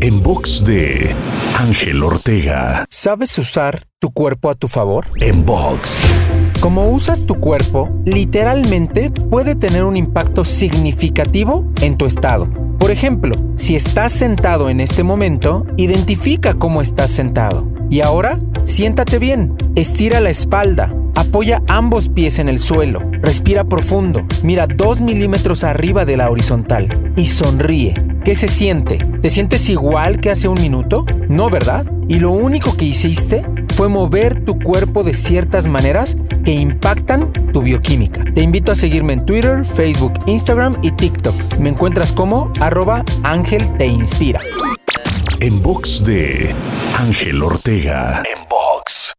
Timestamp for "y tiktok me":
40.82-41.70